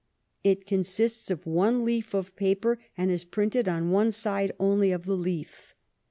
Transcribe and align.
It 0.43 0.65
consists 0.65 1.29
of 1.29 1.45
one 1.45 1.85
leaf 1.85 2.15
of 2.15 2.35
paper, 2.35 2.79
and 2.97 3.11
is 3.11 3.23
printed 3.23 3.69
on 3.69 3.91
one 3.91 4.11
side 4.11 4.51
only 4.59 4.91
of 4.91 5.05
the 5.05 5.15
leaf. 5.15 5.75